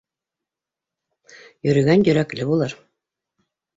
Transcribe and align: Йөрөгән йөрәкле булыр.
Йөрөгән 1.69 2.07
йөрәкле 2.09 2.49
булыр. 2.53 2.75